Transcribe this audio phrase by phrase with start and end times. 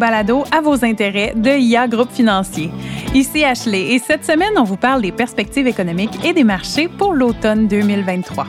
[0.00, 2.70] balado à vos intérêts de IA Groupe Financier.
[3.14, 7.12] Ici Ashley et cette semaine, on vous parle des perspectives économiques et des marchés pour
[7.12, 8.46] l'automne 2023.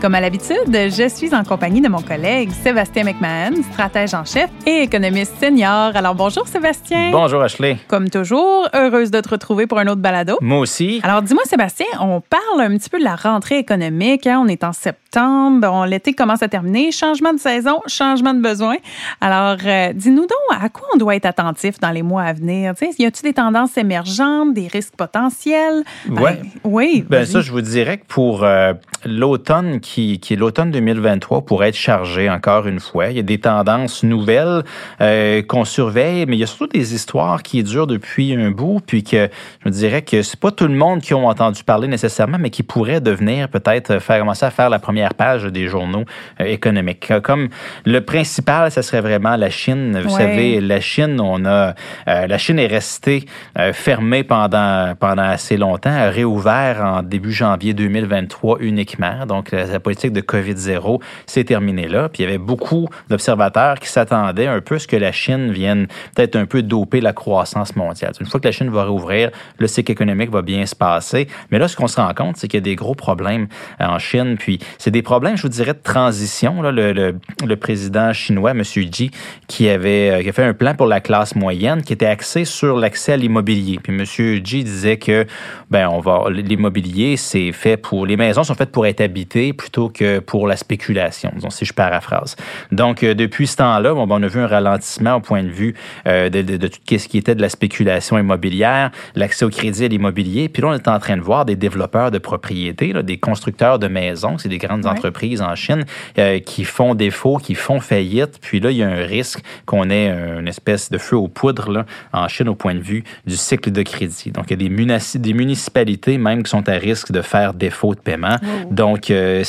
[0.00, 4.48] Comme à l'habitude, je suis en compagnie de mon collègue Sébastien McMahon, stratège en chef
[4.66, 5.92] et économiste senior.
[5.94, 7.10] Alors bonjour Sébastien.
[7.10, 7.76] Bonjour Ashley.
[7.86, 10.38] Comme toujours, heureuse de te retrouver pour un autre balado.
[10.40, 11.00] Moi aussi.
[11.02, 14.26] Alors dis-moi Sébastien, on parle un petit peu de la rentrée économique.
[14.26, 14.40] Hein?
[14.42, 18.76] On est en septembre, l'été commence à terminer, changement de saison, changement de besoin.
[19.20, 22.74] Alors euh, dis-nous donc à quoi on doit être attentif dans les mois à venir?
[22.74, 25.84] Tu sais, y a-t-il des tendances émergentes, des risques potentiels?
[26.08, 27.04] Ben, Oui.
[27.06, 28.72] Ben ça, je vous dirais que pour euh,
[29.04, 33.08] l'automne qui, qui est l'automne 2023 pourrait être chargé encore une fois.
[33.10, 34.64] Il y a des tendances nouvelles
[35.00, 38.80] euh, qu'on surveille, mais il y a surtout des histoires qui durent depuis un bout,
[38.84, 39.28] puis que
[39.62, 42.50] je me dirais que c'est pas tout le monde qui ont entendu parler nécessairement, mais
[42.50, 46.04] qui pourrait devenir peut-être faire commencer à faire la première page des journaux
[46.40, 47.12] euh, économiques.
[47.22, 47.48] Comme
[47.84, 50.00] le principal, ça serait vraiment la Chine.
[50.02, 51.74] Vous savez, la Chine, on a
[52.08, 53.26] euh, la Chine est restée
[53.72, 59.26] fermée pendant pendant assez longtemps, a réouvert en début janvier 2023 uniquement.
[59.26, 62.08] Donc la, politique de COVID-0 s'est terminée là.
[62.08, 65.52] Puis il y avait beaucoup d'observateurs qui s'attendaient un peu à ce que la Chine
[65.52, 68.12] vienne peut-être un peu doper la croissance mondiale.
[68.20, 71.28] Une fois que la Chine va réouvrir, le cycle économique va bien se passer.
[71.50, 73.48] Mais là, ce qu'on se rend compte, c'est qu'il y a des gros problèmes
[73.80, 74.36] euh, en Chine.
[74.38, 76.62] Puis c'est des problèmes, je vous dirais, de transition.
[76.62, 77.14] Le,
[77.56, 78.62] président chinois, M.
[78.62, 79.10] Xi,
[79.46, 82.44] qui avait euh, qui a fait un plan pour la classe moyenne qui était axé
[82.44, 83.78] sur l'accès à l'immobilier.
[83.82, 84.04] Puis M.
[84.04, 85.26] Xi disait que
[85.70, 89.88] ben on va l'immobilier, c'est fait pour les maisons sont faites pour être habitées plutôt
[89.88, 92.36] que pour la spéculation, disons, si je paraphrase.
[92.72, 95.74] Donc, euh, depuis ce temps-là, bon, on a vu un ralentissement au point de vue
[96.06, 99.84] euh, de, de, de, tout ce qui était de la spéculation immobilière, l'accès au crédit
[99.84, 100.48] à l'immobilier.
[100.48, 103.78] Puis là, on est en train de voir des développeurs de propriétés, là, des constructeurs
[103.78, 104.90] de maisons, c'est des grandes ouais.
[104.90, 105.84] entreprises en Chine
[106.18, 108.38] euh, qui font défaut, qui font faillite.
[108.40, 111.70] Puis là, il y a un risque qu'on ait une espèce de feu aux poudres
[111.70, 114.30] là, en Chine au point de vue du cycle de crédit.
[114.30, 117.94] Donc, il y a des, des municipalités même qui sont à risque de faire défaut
[117.94, 118.36] de paiement.
[118.42, 118.68] Oh.
[118.70, 119.39] Donc, euh,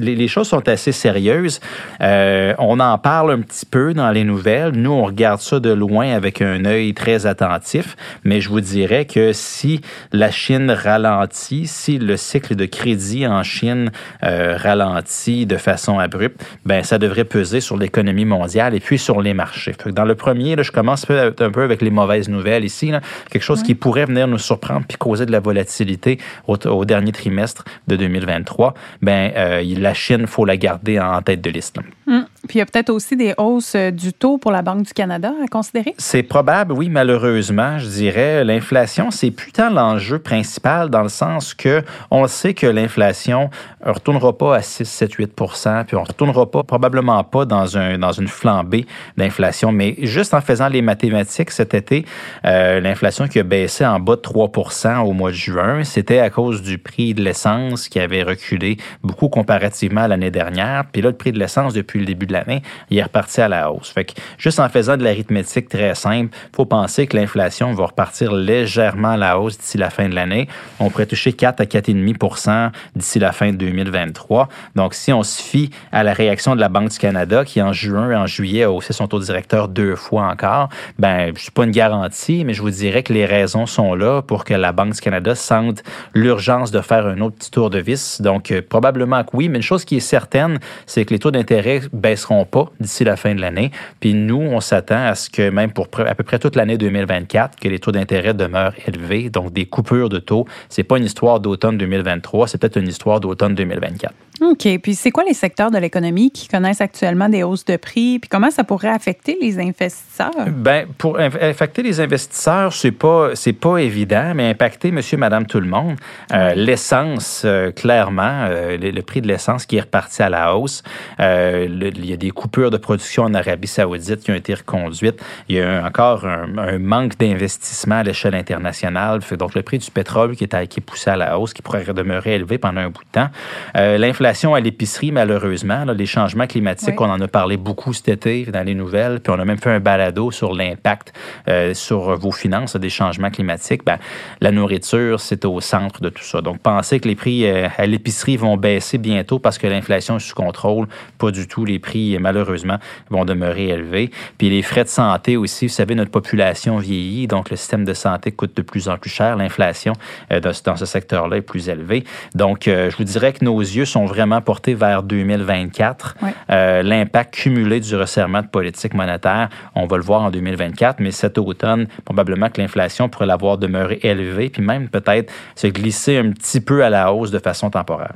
[0.00, 1.60] les, les, choses sont assez sérieuses.
[2.00, 4.72] Euh, on en parle un petit peu dans les nouvelles.
[4.72, 9.04] Nous, on regarde ça de loin avec un œil très attentif, mais je vous dirais
[9.04, 9.80] que si
[10.12, 13.90] la Chine ralentit, si le cycle de crédit en Chine
[14.22, 19.20] euh, ralentit de façon abrupte, ben ça devrait peser sur l'économie mondiale et puis sur
[19.20, 19.74] les marchés.
[19.86, 23.00] Dans le premier, là, je commence un peu avec les mauvaises nouvelles ici, là,
[23.30, 23.66] quelque chose oui.
[23.66, 27.96] qui pourrait venir nous surprendre puis causer de la volatilité au, au dernier trimestre de
[27.96, 28.74] 2023.
[29.02, 31.78] Ben euh, la Chine, faut la garder en tête de liste.
[32.06, 32.20] Mmh.
[32.46, 35.32] Puis il y a peut-être aussi des hausses du taux pour la Banque du Canada
[35.42, 35.94] à considérer?
[35.98, 38.44] C'est probable, oui, malheureusement, je dirais.
[38.44, 43.50] L'inflation, c'est plus tant l'enjeu principal dans le sens que on sait que l'inflation
[43.84, 47.76] ne retournera pas à 6, 7, 8% puis on ne retournera pas, probablement pas dans,
[47.76, 48.86] un, dans une flambée
[49.16, 49.72] d'inflation.
[49.72, 52.04] Mais juste en faisant les mathématiques cet été,
[52.44, 56.30] euh, l'inflation qui a baissé en bas de 3% au mois de juin, c'était à
[56.30, 60.84] cause du prix de l'essence qui avait reculé beaucoup comparativement à l'année dernière.
[60.92, 63.48] Puis là, le prix de l'essence, depuis le début de l'année, il est reparti à
[63.48, 63.90] la hausse.
[63.90, 67.86] Fait que juste en faisant de l'arithmétique très simple, il faut penser que l'inflation va
[67.86, 70.48] repartir légèrement à la hausse d'ici la fin de l'année.
[70.80, 74.48] On pourrait toucher 4 à 4,5% d'ici la fin de 2023.
[74.74, 77.72] Donc, si on se fie à la réaction de la Banque du Canada, qui en
[77.72, 81.50] juin et en juillet a haussé son taux directeur deux fois encore, ben, je suis
[81.50, 84.72] pas une garantie, mais je vous dirais que les raisons sont là pour que la
[84.72, 85.82] Banque du Canada sente
[86.14, 88.20] l'urgence de faire un autre petit tour de vis.
[88.20, 91.30] Donc, euh, probablement que oui, mais une chose qui est certaine, c'est que les taux
[91.30, 93.70] d'intérêt baisseront pas d'ici la fin de l'année.
[94.00, 97.58] Puis nous, on s'attend à ce que même pour à peu près toute l'année 2024,
[97.58, 99.30] que les taux d'intérêt demeurent élevés.
[99.30, 103.20] Donc, des coupures de taux, c'est pas une histoire d'automne 2023, c'est peut-être une histoire
[103.20, 104.14] d'automne 2024.
[104.42, 104.68] OK.
[104.82, 108.18] Puis c'est quoi les secteurs de l'économie qui connaissent actuellement des hausses de prix?
[108.18, 110.30] Puis comment ça pourrait affecter les investisseurs?
[110.50, 115.60] Ben pour affecter les investisseurs, c'est pas c'est pas évident, mais impacter monsieur, madame, tout
[115.60, 115.96] le monde.
[116.32, 120.56] Euh, L'essence, euh, clairement, euh, le, le, prix de l'essence qui est reparti à la
[120.56, 120.82] hausse.
[121.20, 124.54] Euh, le, il y a des coupures de production en Arabie Saoudite qui ont été
[124.54, 125.22] reconduites.
[125.48, 129.20] Il y a encore un, un manque d'investissement à l'échelle internationale.
[129.38, 131.62] Donc le prix du pétrole qui est, à, qui est poussé à la hausse, qui
[131.62, 133.28] pourrait demeurer élevé pendant un bout de temps.
[133.74, 137.06] L'inflation à l'épicerie, malheureusement, là, les changements climatiques, oui.
[137.08, 139.70] on en a parlé beaucoup cet été dans les nouvelles, puis on a même fait
[139.70, 141.12] un balado sur l'impact
[141.48, 143.84] euh, sur vos finances des changements climatiques.
[143.84, 143.98] Ben,
[144.40, 146.40] la nourriture, c'est au centre de tout ça.
[146.40, 150.20] Donc, pensez que les prix euh, à l'épicerie vont baisser bientôt parce que l'inflation est
[150.20, 150.86] sous contrôle.
[151.18, 151.64] Pas du tout.
[151.64, 152.78] Les prix prix, malheureusement,
[153.10, 154.10] vont demeurer élevés.
[154.38, 157.94] Puis les frais de santé aussi, vous savez, notre population vieillit, donc le système de
[157.94, 159.36] santé coûte de plus en plus cher.
[159.36, 159.94] L'inflation
[160.32, 162.04] euh, dans, ce secteur-là est plus élevée.
[162.34, 166.16] Donc, euh, je vous dirais que nos yeux sont vraiment portés vers 2024.
[166.50, 171.10] Euh, l'impact cumulé du resserrement de politique monétaire, on va le voir en 2024, mais
[171.10, 176.30] cet automne, probablement que l'inflation pourrait l'avoir demeuré élevée, puis même peut-être se glisser un
[176.32, 178.14] petit peu à la hausse de façon temporaire.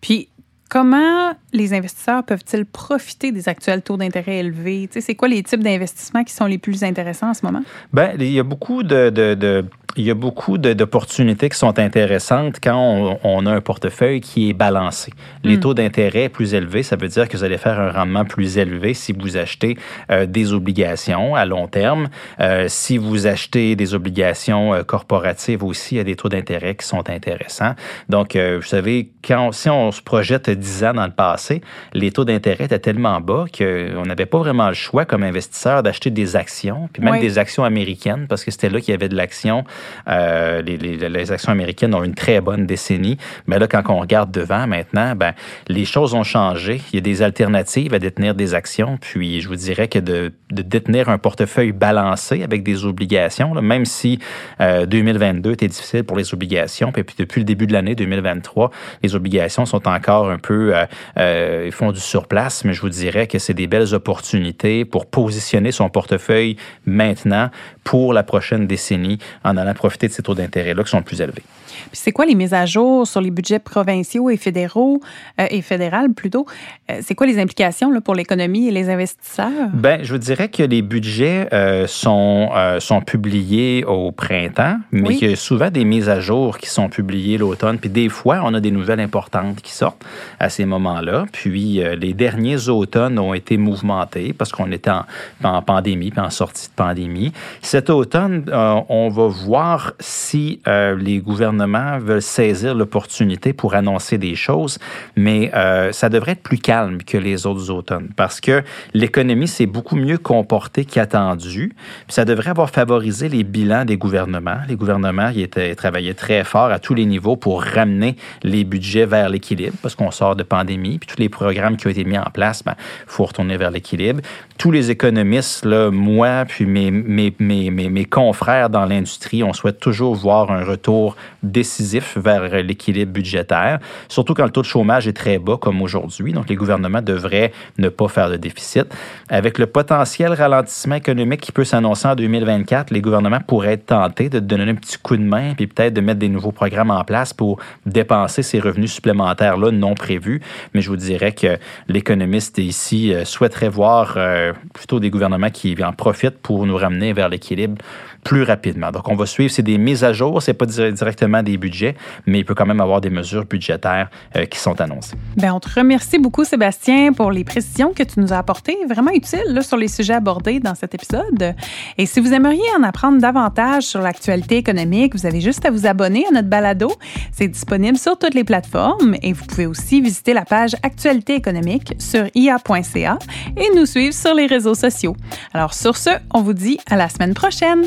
[0.00, 0.28] Puis,
[0.68, 4.88] Comment les investisseurs peuvent-ils profiter des actuels taux d'intérêt élevés?
[4.90, 7.62] c'est quoi les types d'investissements qui sont les plus intéressants en ce moment?
[7.92, 9.64] Bien, il y a beaucoup de, de
[9.96, 14.52] il y a beaucoup d'opportunités qui sont intéressantes quand on, a un portefeuille qui est
[14.52, 15.12] balancé.
[15.44, 15.60] Les hmm.
[15.60, 18.94] taux d'intérêt plus élevés, ça veut dire que vous allez faire un rendement plus élevé
[18.94, 19.76] si vous achetez
[20.10, 22.08] euh, des obligations à long terme.
[22.40, 26.74] Euh, si vous achetez des obligations euh, corporatives aussi, il y a des taux d'intérêt
[26.74, 27.74] qui sont intéressants.
[28.08, 31.60] Donc, vous savez, quand, si on se projette 10 ans dans le passé,
[31.92, 36.10] les taux d'intérêt étaient tellement bas qu'on n'avait pas vraiment le choix comme investisseur d'acheter
[36.10, 39.16] des actions, puis même des actions américaines, parce que c'était là qu'il y avait de
[39.16, 39.64] l'action
[40.08, 43.16] euh, les, actions américaines ont une très bonne décennie.
[43.46, 45.32] Mais là, quand on regarde devant maintenant, ben,
[45.68, 46.80] les choses ont changé.
[46.92, 48.98] Il y a des alternatives à détenir des actions.
[49.00, 54.18] Puis, je vous dirais que de, détenir un portefeuille balancé avec des obligations, même si
[54.60, 58.70] 2022 euh, était difficile pour les obligations, puis, depuis le début de l'année 2023,
[59.02, 60.74] les obligations sont encore un peu,
[61.18, 65.06] euh, ils font du surplace, mais je vous dirais que c'est des belles opportunités pour
[65.06, 67.50] positionner son portefeuille maintenant
[67.84, 71.42] pour la prochaine décennie en allant profiter de ces taux d'intérêt-là qui sont plus élevés.
[71.90, 75.00] Puis c'est quoi les mises à jour sur les budgets provinciaux et fédéraux
[75.40, 76.46] euh, et fédérales plutôt?
[76.90, 79.68] Euh, C'est quoi les implications là, pour l'économie et les investisseurs?
[79.72, 85.30] Ben, je vous dirais que les budgets euh, sont sont publiés au printemps, mais qu'il
[85.30, 87.78] y a souvent des mises à jour qui sont publiées l'automne.
[87.78, 90.04] Puis des fois, on a des nouvelles importantes qui sortent
[90.38, 91.26] à ces moments-là.
[91.32, 95.04] Puis les derniers automnes ont été mouvementés parce qu'on était en,
[95.42, 97.32] en, pandémie puis en sortie de pandémie.
[97.62, 98.44] Cet automne,
[98.88, 104.78] on va voir si les gouvernements veulent saisir l'opportunité pour annoncer des choses,
[105.16, 108.62] mais euh, ça devrait être plus calme que les autres automnes parce que
[108.92, 111.72] l'économie s'est beaucoup mieux comportée qu'attendu.
[112.08, 114.58] Ça devrait avoir favorisé les bilans des gouvernements.
[114.68, 119.06] Les gouvernements ils étaient, travaillaient très fort à tous les niveaux pour ramener les budgets
[119.06, 120.98] vers l'équilibre parce qu'on sort de pandémie.
[120.98, 122.76] Puis tous les programmes qui ont été mis en place, il ben,
[123.06, 124.20] faut retourner vers l'équilibre.
[124.58, 129.80] Tous les économistes, là, moi, puis mes, mes, mes, mes confrères dans l'industrie, on souhaite
[129.80, 131.16] toujours voir un retour
[131.54, 133.78] décisif vers l'équilibre budgétaire,
[134.08, 136.32] surtout quand le taux de chômage est très bas comme aujourd'hui.
[136.32, 138.86] Donc, les gouvernements devraient ne pas faire de déficit.
[139.30, 144.28] Avec le potentiel ralentissement économique qui peut s'annoncer en 2024, les gouvernements pourraient être tentés
[144.28, 147.04] de donner un petit coup de main puis peut-être de mettre des nouveaux programmes en
[147.04, 150.40] place pour dépenser ces revenus supplémentaires-là non prévus.
[150.74, 151.58] Mais je vous dirais que
[151.88, 157.12] l'économiste ici euh, souhaiterait voir euh, plutôt des gouvernements qui en profitent pour nous ramener
[157.12, 157.76] vers l'équilibre
[158.24, 158.90] plus rapidement.
[158.90, 161.94] Donc, on va suivre, c'est des mises à jour, c'est pas directement des budgets,
[162.26, 165.14] mais il peut quand même avoir des mesures budgétaires euh, qui sont annoncées.
[165.36, 169.12] Bien, on te remercie beaucoup, Sébastien, pour les précisions que tu nous as apportées, vraiment
[169.12, 171.54] utiles là, sur les sujets abordés dans cet épisode.
[171.98, 175.86] Et si vous aimeriez en apprendre davantage sur l'actualité économique, vous avez juste à vous
[175.86, 176.90] abonner à notre balado.
[177.32, 181.94] C'est disponible sur toutes les plateformes et vous pouvez aussi visiter la page Actualité économique
[181.98, 183.18] sur ia.ca
[183.56, 185.16] et nous suivre sur les réseaux sociaux.
[185.52, 187.84] Alors, sur ce, on vous dit à la semaine prochaine.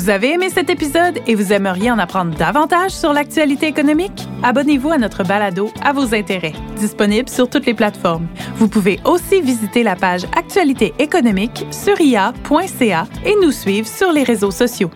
[0.00, 4.26] Vous avez aimé cet épisode et vous aimeriez en apprendre davantage sur l'actualité économique?
[4.42, 8.26] Abonnez-vous à notre balado à vos intérêts, disponible sur toutes les plateformes.
[8.56, 14.22] Vous pouvez aussi visiter la page Actualité économique sur ia.ca et nous suivre sur les
[14.22, 14.90] réseaux sociaux.